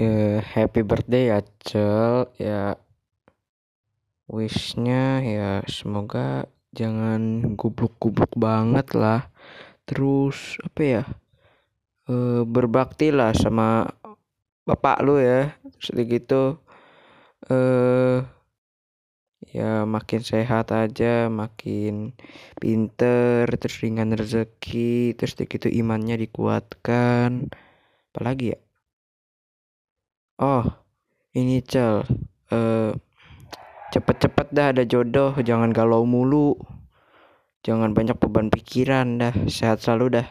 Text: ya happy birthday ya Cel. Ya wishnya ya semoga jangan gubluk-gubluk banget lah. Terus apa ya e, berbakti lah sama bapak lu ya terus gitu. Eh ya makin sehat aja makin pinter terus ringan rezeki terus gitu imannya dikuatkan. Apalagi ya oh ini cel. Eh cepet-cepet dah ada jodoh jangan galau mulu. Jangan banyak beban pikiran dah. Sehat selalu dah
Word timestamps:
ya 0.00 0.40
happy 0.40 0.80
birthday 0.80 1.24
ya 1.28 1.38
Cel. 1.60 2.32
Ya 2.40 2.80
wishnya 4.30 5.20
ya 5.20 5.50
semoga 5.68 6.48
jangan 6.72 7.52
gubluk-gubluk 7.60 8.32
banget 8.38 8.86
lah. 8.96 9.28
Terus 9.84 10.56
apa 10.64 10.82
ya 10.82 11.04
e, 12.08 12.14
berbakti 12.46 13.10
lah 13.12 13.36
sama 13.36 13.90
bapak 14.68 14.96
lu 15.04 15.20
ya 15.20 15.52
terus 15.76 15.90
gitu. 16.08 16.42
Eh 17.52 18.18
ya 19.50 19.82
makin 19.88 20.20
sehat 20.22 20.70
aja 20.70 21.26
makin 21.26 22.14
pinter 22.60 23.50
terus 23.58 23.82
ringan 23.82 24.14
rezeki 24.14 25.18
terus 25.18 25.34
gitu 25.36 25.68
imannya 25.68 26.16
dikuatkan. 26.24 27.50
Apalagi 28.14 28.54
ya 28.54 28.58
oh 30.40 30.64
ini 31.36 31.62
cel. 31.62 32.02
Eh 32.50 32.90
cepet-cepet 33.90 34.48
dah 34.50 34.66
ada 34.72 34.82
jodoh 34.88 35.36
jangan 35.44 35.70
galau 35.70 36.02
mulu. 36.08 36.56
Jangan 37.60 37.92
banyak 37.92 38.16
beban 38.16 38.48
pikiran 38.48 39.20
dah. 39.20 39.34
Sehat 39.46 39.84
selalu 39.84 40.20
dah 40.20 40.26